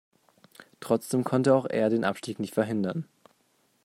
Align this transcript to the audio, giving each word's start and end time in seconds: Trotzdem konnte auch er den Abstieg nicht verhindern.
Trotzdem 0.79 1.23
konnte 1.23 1.53
auch 1.53 1.67
er 1.67 1.91
den 1.91 2.03
Abstieg 2.05 2.39
nicht 2.39 2.55
verhindern. 2.55 3.05